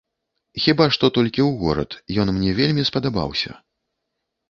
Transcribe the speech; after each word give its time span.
Хіба 0.63 0.87
што 0.95 1.05
толькі 1.17 1.41
ў 1.49 1.61
горад, 1.61 1.91
ён 2.25 2.35
мне 2.41 2.51
вельмі 2.63 2.89
спадабаўся. 2.93 3.51